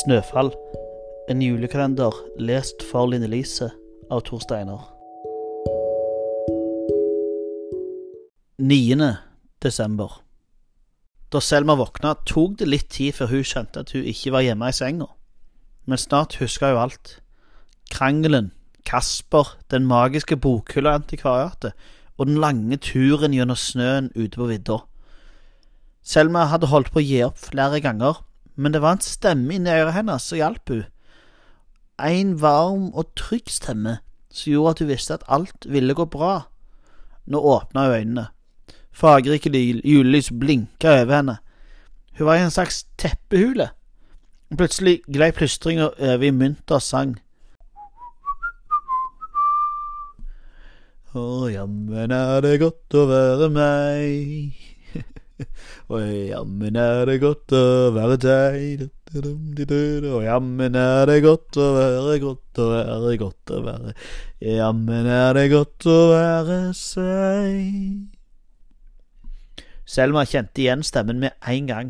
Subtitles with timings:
[0.00, 0.48] Snøfall.
[1.28, 3.66] En julekalender lest for Line Lise
[4.08, 4.80] av Tor Steiner.
[8.60, 9.08] 9.
[9.60, 10.14] desember.
[11.32, 14.70] Da Selma våkna, tok det litt tid før hun kjente at hun ikke var hjemme
[14.70, 15.10] i senga.
[15.84, 17.18] Men snart huska hun alt.
[17.92, 18.52] Krangelen,
[18.88, 21.76] Kasper, den magiske bokhylla i antikvariatet
[22.16, 24.80] og den lange turen gjennom snøen ute på vidda.
[26.00, 28.24] Selma hadde holdt på å gi opp flere ganger,
[28.60, 30.84] men det var en stemme inni øret hennes som hjalp hun.
[32.00, 36.34] En varm og trygg stemme som gjorde at hun visste at alt ville gå bra.
[37.26, 38.26] Nå åpna hun øynene.
[38.92, 39.50] Fargerike
[39.84, 41.36] julelys blinka over henne.
[42.18, 43.70] Hun var i en slags teppehule.
[44.56, 47.16] Plutselig glei plystringa over i munter sang.
[51.10, 54.69] Å, jammen er det godt å være meg.
[55.92, 57.64] Og jammen er det godt å
[57.96, 58.86] være deg.
[59.16, 63.94] Og jammen er det godt å være, godt å være, godt å være.
[64.44, 68.06] Jammen er det godt å være seg.
[69.90, 71.88] Selma kjente igjen stemmen med en gang.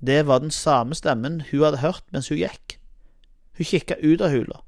[0.00, 2.78] Det var den samme stemmen hun hadde hørt mens hun gikk.
[3.58, 4.62] Hun kikka ut av hula.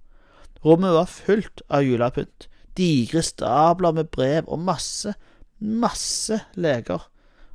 [0.64, 2.50] Rommet var fullt av julepynt.
[2.76, 5.14] Digre stabler med brev og masse,
[5.60, 7.06] masse leker.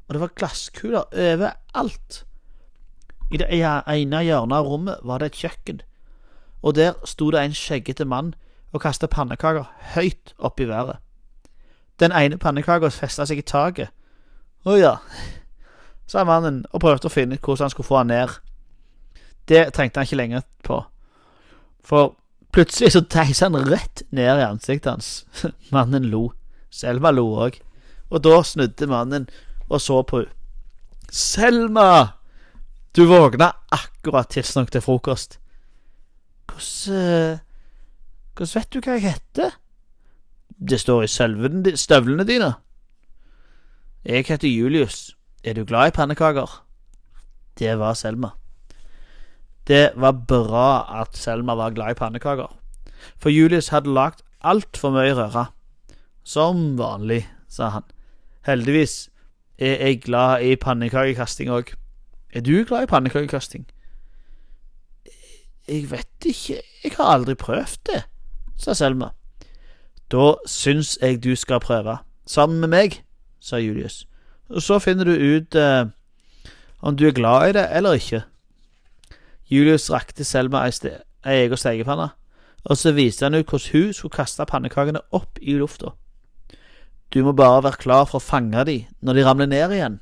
[0.08, 2.26] Og det var glasskuler overalt.
[3.32, 5.82] I det ene hjørnet av rommet var det et kjøkken,
[6.62, 8.36] og der sto det en skjeggete mann
[8.74, 11.02] og kastet pannekaker høyt opp i været.
[12.00, 13.90] Den ene pannekaka festa seg i taket.
[14.66, 14.96] Å ja,
[16.10, 18.38] sa mannen og prøvde å finne ut hvordan han skulle få han ned.
[19.50, 20.82] Det trengte han ikke lenger på,
[21.86, 22.16] for
[22.54, 25.12] plutselig så deisa han rett ned i ansiktet hans.
[25.76, 26.30] Mannen lo.
[26.74, 27.62] Selma lo òg,
[28.12, 29.30] og da snudde mannen
[29.70, 30.32] og så på henne.
[31.12, 32.18] Selma!
[32.96, 35.40] Du våkna akkurat tidsnok til frokost.
[36.48, 37.42] Hvordan
[38.36, 39.54] Hvordan vet du hva jeg heter?
[40.60, 42.50] Det står i støvlene dine.
[44.04, 45.16] Jeg heter Julius.
[45.44, 46.66] Er du glad i pannekaker?
[47.60, 48.34] Det var Selma.
[49.68, 52.52] Det var bra at Selma var glad i pannekaker,
[53.18, 55.46] for Julius hadde lagd altfor mye røre.
[56.24, 57.88] Som vanlig, sa han.
[58.44, 59.10] Heldigvis
[59.58, 61.74] er jeg glad i pannekakekasting òg.
[62.34, 63.66] Er du glad i pannekakekasting?
[65.68, 68.04] Jeg vet ikke, jeg har aldri prøvd det,
[68.58, 69.10] sa Selma.
[70.12, 73.00] Da syns jeg du skal prøve, sammen med meg,
[73.40, 74.06] sa Julius.
[74.50, 75.86] Og så finner du ut eh,
[76.82, 78.22] om du er glad i det eller ikke.
[79.50, 80.72] Julius rakte Selma ei
[81.26, 82.10] egen stekepanne,
[82.64, 85.96] og så viste han ut hvordan hun skulle kaste pannekakene opp i lufta.
[87.16, 90.02] Du må bare være klar for å fange dem når de ramler ned igjen.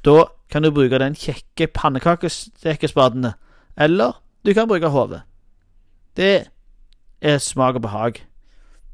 [0.00, 3.34] Da kan du bruke den kjekke pannekakestekespadene,
[3.76, 5.20] eller du kan bruke hodet.
[6.16, 6.48] Det
[7.20, 8.22] er smak og behag,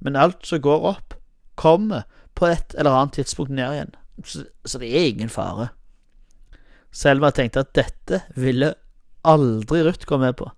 [0.02, 1.14] men alt som går opp,
[1.54, 2.04] kommer
[2.34, 3.94] på et eller annet tidspunkt ned igjen,
[4.24, 5.70] så, så det er ingen fare.
[6.90, 8.74] Selma tenkte at dette ville
[9.26, 10.50] aldri Ruth gå med på,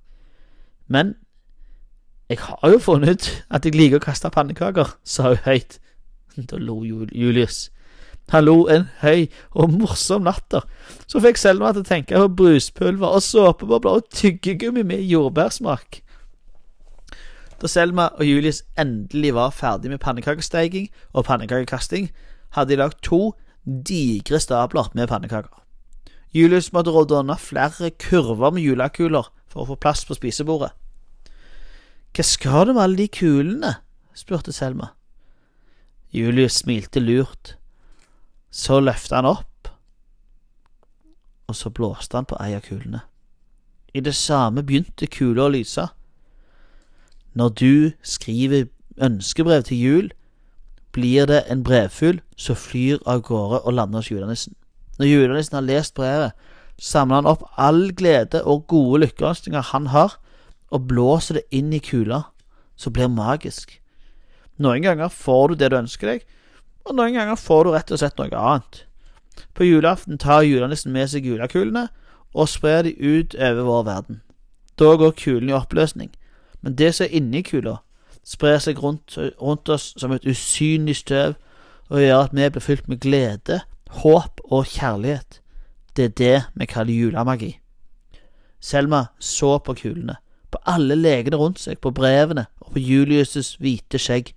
[0.89, 1.15] men
[2.31, 5.81] jeg har jo funnet ut at jeg liker å kaste pannekaker, sa hun høyt.
[6.49, 7.69] Da lo Julius.
[8.31, 9.27] Han lo en høy
[9.59, 10.63] og morsom latter,
[11.11, 16.03] så fikk Selma til å tenke på bruspulver og såpebobler og tyggegummi med jordbærsmak.
[17.61, 22.13] Da Selma og Julius endelig var ferdig med pannekakesteiking og pannekakekasting,
[22.55, 23.33] hadde de lagd to
[23.67, 25.59] digre stabler med pannekaker.
[26.35, 30.71] Julius måtte rådde unna flere kurver med julekuler for å få plass på spisebordet.
[32.15, 33.75] Hva skal du med alle de kulene?
[34.15, 34.93] spurte Selma.
[36.13, 37.57] Julius smilte lurt.
[38.51, 39.69] Så løftet han opp,
[41.47, 43.05] og så blåste han på ei av kulene.
[43.95, 45.87] I det samme begynte kula å lyse.
[47.35, 48.67] Når du skriver
[48.99, 50.09] ønskebrev til jul,
[50.93, 54.55] blir det en brevfugl som flyr av gårde og lander hos julenissen.
[54.99, 56.35] Når julenissen har lest brevet,
[56.79, 60.19] samler han opp all glede og gode lykkeønskninger han har,
[60.71, 62.23] og blåser det inn i kula,
[62.77, 63.79] så blir magisk.
[64.61, 66.25] Noen ganger får du det du ønsker deg,
[66.85, 68.85] og noen ganger får du rett og slett noe annet.
[69.57, 71.89] På julaften tar julenissen med seg julekulene
[72.37, 74.21] og sprer de ut over vår verden.
[74.77, 76.13] Da går kulen i oppløsning,
[76.61, 77.79] men det som er inni kula,
[78.25, 81.37] sprer seg rundt, rundt oss som et usynlig støv
[81.91, 83.63] og gjør at vi blir fylt med glede,
[84.05, 85.41] håp og kjærlighet.
[85.97, 87.55] Det er det vi kaller julemagi.
[88.61, 90.21] Selma så på kulene
[90.51, 94.33] på alle legene rundt seg, på brevene og på Julius' hvite skjegg.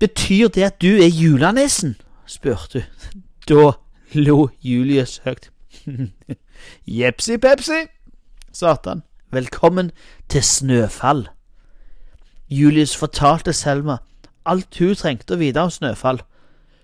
[0.00, 1.96] Betyr det at du er julenissen?
[2.26, 3.22] spurte hun.
[3.48, 3.72] Da
[4.14, 5.50] lo Julius høyt.
[7.00, 7.82] Jepsi pepsi,
[8.52, 9.02] Satan.
[9.30, 9.90] Velkommen
[10.28, 11.28] til Snøfall.
[12.50, 13.98] Julius fortalte Selma
[14.46, 16.22] alt hun trengte å vite om Snøfall.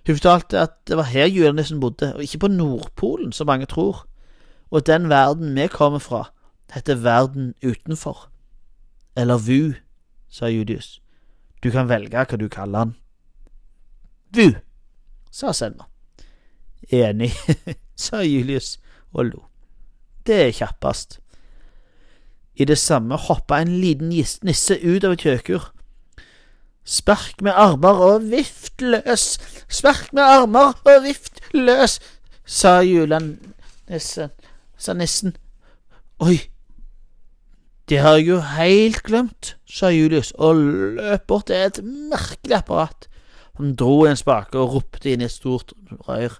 [0.07, 4.05] Hun fortalte at det var her julenissen bodde, og ikke på Nordpolen, som mange tror.
[4.71, 6.27] Og den verden vi kommer fra,
[6.75, 8.29] heter verden utenfor.
[9.17, 9.73] Eller VU,
[10.29, 11.01] sa Julius.
[11.63, 12.97] Du kan velge hva du kaller den.
[14.35, 14.53] VU,
[15.31, 15.87] sa Selma.
[16.93, 17.33] Enig,
[18.07, 18.77] sa Julius
[19.13, 19.45] og lo.
[20.27, 21.21] Det er kjappest.
[22.57, 25.71] I det samme hoppa en liten nisse ut av et kjøkur.
[26.87, 29.37] Spark med armer og vift løs,
[29.69, 31.99] spark med armer og vift løs,
[32.47, 34.31] sa julenissen,
[34.79, 35.35] sa nissen.
[36.23, 36.39] Oi,
[37.91, 40.63] det har jeg jo heilt glemt, sa Julius og
[40.99, 43.07] løp bort til et merkelig apparat.
[43.57, 45.73] Han dro i en spake og ropte inn i et stort
[46.05, 46.35] rør.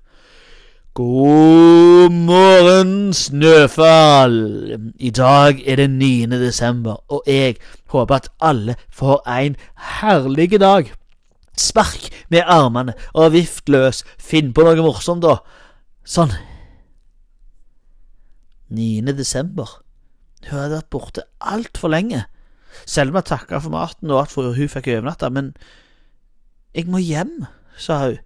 [0.97, 4.37] God morgen, Snøfall!
[4.97, 6.27] I dag er det 9.
[6.41, 7.57] desember, og jeg
[7.93, 9.57] håper at alle får en
[10.01, 10.93] herlig dag.
[11.57, 15.39] Spark med armene og vift løs, finn på noe morsomt, da.
[16.05, 16.33] Sånn.
[18.73, 19.13] 9.
[19.17, 19.79] desember.
[20.49, 22.27] Hun hadde vært borte altfor lenge.
[22.85, 25.53] Selma takka for maten og at hun fikk overnatte, men
[26.77, 27.47] jeg må hjem,
[27.81, 28.19] sa hun.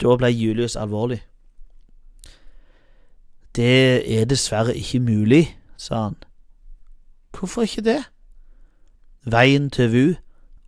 [0.00, 1.22] Da ble Julius alvorlig.
[3.56, 5.44] Det er dessverre ikke mulig,
[5.76, 6.16] sa han.
[7.32, 8.02] Hvorfor ikke det?
[9.24, 10.14] Veien til VU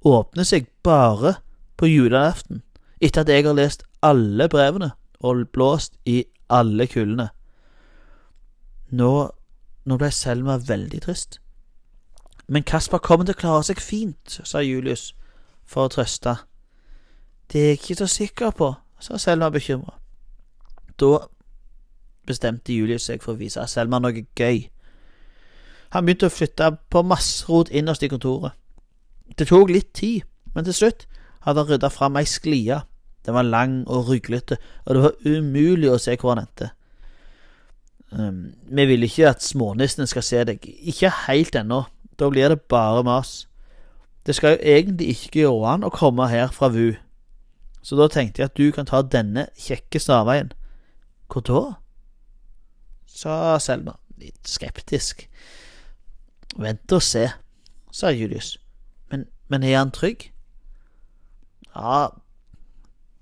[0.08, 1.34] åpner seg bare
[1.76, 2.62] på julaften,
[3.00, 7.28] etter at jeg har lest alle brevene og blåst i alle kullene.
[8.90, 9.12] Nå,
[9.84, 11.40] nå ble Selma veldig trist.
[12.48, 15.10] Men Kasper kommer til å klare seg fint, sa Julius
[15.66, 16.36] for å trøste.
[17.52, 19.98] Det er jeg ikke så sikker på, sa Selma bekymra.
[20.98, 21.26] Da
[22.26, 24.66] bestemte Julius seg for å vise Selma noe gøy.
[25.94, 28.56] Han begynte å flytte på masse innerst i kontoret.
[29.38, 30.24] Det tok litt tid,
[30.54, 31.06] men til slutt
[31.46, 32.80] hadde han rydda fram ei sklie.
[33.26, 36.70] Den var lang og ruglete, og det var umulig å se hvor han endte.
[38.10, 41.82] Um, vi vil ikke at smånissene skal se deg, ikke helt ennå,
[42.18, 43.48] da blir det bare mas.
[44.26, 46.96] Det skal jo egentlig ikke gå an å komme her fra VU,
[47.82, 50.50] så da tenkte jeg at du kan ta denne kjekke snarveien.
[51.30, 51.60] Hvor da?
[53.06, 55.28] sa Selma, litt skeptisk.
[56.58, 57.28] Vent og se,
[57.94, 58.56] sa Julius.
[59.12, 60.32] Men, men er han trygg?
[61.70, 62.08] Ja,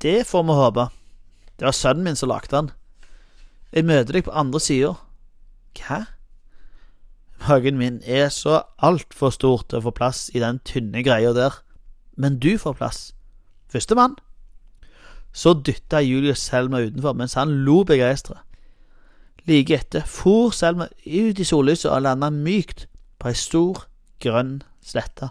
[0.03, 0.89] det får vi håpe.
[1.59, 2.73] Det var sønnen min som lagde han.
[3.75, 4.95] Jeg møter deg på andre sida.
[5.77, 6.05] Hva?
[7.49, 11.59] Magen min er så altfor stor til å få plass i den tynne greia der.
[12.17, 13.01] Men du får plass.
[13.69, 14.17] Førstemann.
[15.33, 18.41] Så dytta Julius Selma utenfor mens han lo begeistra.
[19.45, 22.87] Like etter for Selma ut i sollyset og landa mykt
[23.21, 23.83] på ei stor,
[24.25, 25.29] grønn slette.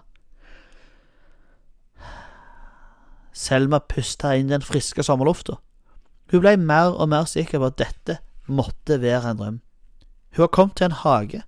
[3.34, 5.58] Selma pusta inn den friske sommerlufta.
[6.30, 9.58] Hun blei mer og mer sikker på at dette måtte være en drøm.
[10.36, 11.42] Hun har kommet til en hage,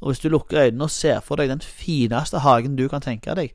[0.00, 3.34] og hvis du lukker øynene og ser for deg den fineste hagen du kan tenke
[3.34, 3.54] deg,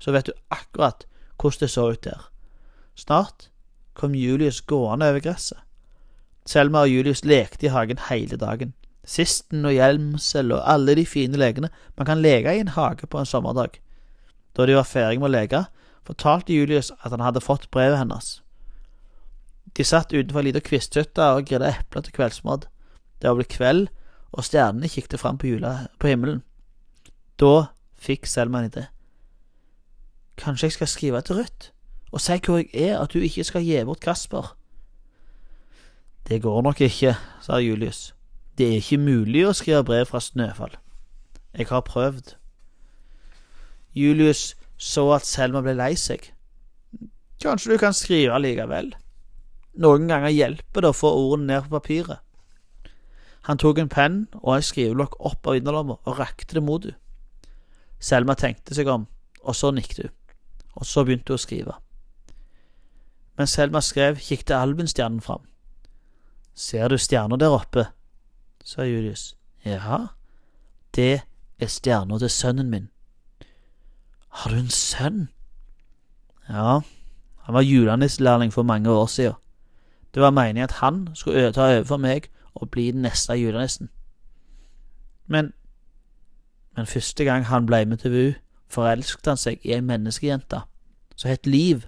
[0.00, 1.06] så vet du akkurat
[1.40, 2.28] hvordan det så ut der.
[2.96, 3.48] Snart
[3.94, 5.58] kom Julius gående over gresset.
[6.46, 8.74] Selma og Julius lekte i hagen hele dagen.
[9.04, 13.18] Sisten og hjelmsel og alle de fine lekene man kan leke i en hage på
[13.18, 13.78] en sommerdag.
[14.56, 15.64] Da de var ferdig med å leke,
[16.06, 18.40] fortalte Julius at han hadde fått brevet hennes.
[19.76, 22.66] De satt utenfor ei lita kvisthytte og grilla epler til kveldsmat.
[23.22, 23.88] Det var blitt kveld,
[24.32, 26.42] og stjernene kikket fram på, jula, på himmelen.
[27.40, 27.68] Da
[28.00, 28.86] fikk Selma en idé.
[30.40, 31.70] Kanskje jeg skal skrive til Ruth
[32.12, 34.56] og si hvor jeg er, at hun ikke skal gi bort Kasper.
[36.28, 38.14] Det går nok ikke, sa Julius.
[38.58, 40.76] Det er ikke mulig å skrive brev fra Snøfall.
[41.56, 42.34] Jeg har prøvd.
[43.96, 46.28] Julius så at Selma ble lei seg.
[47.42, 48.92] Kanskje du kan skrive likevel?
[49.80, 52.20] Noen ganger hjelper det å få ordene ned på papiret.
[53.48, 56.98] Han tok en penn og en skriveblokk opp av innerlomma og rakte det mot henne.
[58.02, 59.04] Selma tenkte seg om,
[59.46, 60.14] og så nikket hun,
[60.74, 61.74] og så begynte hun å skrive.
[63.38, 65.44] Mens Selma skrev, kikket alvenstjernen fram.
[66.54, 67.86] Ser du stjerna der oppe?
[68.64, 69.36] sa Julius.
[69.64, 70.08] Ja,
[70.94, 71.22] det
[71.62, 72.90] er stjerna til sønnen min.
[74.28, 75.28] Har du en sønn?
[76.48, 76.80] Ja,
[77.46, 79.38] han var julenisselærling for mange år siden.
[80.14, 83.90] Det var meningen at han skulle ta over for meg og bli den neste julenissen.
[85.26, 85.52] Men,
[86.76, 88.32] men første gang han ble med til VU,
[88.68, 90.62] forelsket han seg i ei menneskejente
[91.16, 91.82] som het Liv,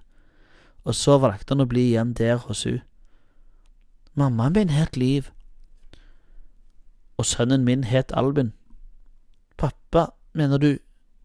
[0.85, 2.83] og så valgte han å bli igjen der hos hun.
[4.14, 5.30] Mammaen min het Liv.
[7.16, 8.52] og sønnen min het Albin.
[9.56, 10.78] Pappa, mener du,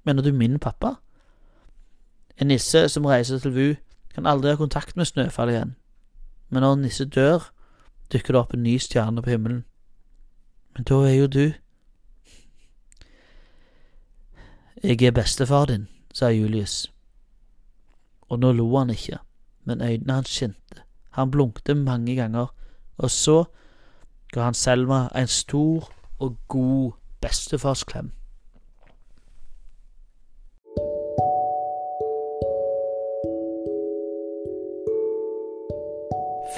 [0.05, 0.93] mener du min pappa?
[2.37, 3.73] En nisse som reiser til VU,
[4.13, 5.75] kan aldri ha kontakt med Snøfall igjen,
[6.49, 7.49] men når en nisse dør,
[8.11, 9.63] dukker det opp en ny stjerne på himmelen.
[10.75, 11.53] Men da er jo du
[14.83, 16.91] Jeg er bestefar din, sa Julius.
[18.29, 19.17] Og nå lo han ikke,
[19.65, 20.83] men øynene hans skinte.
[21.11, 22.47] Han blunkte mange ganger,
[22.97, 23.43] og så
[24.33, 28.11] ga han Selma en stor og god bestefarsklem.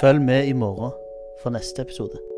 [0.00, 1.01] Følg med i morgen
[1.42, 2.31] for neste episode.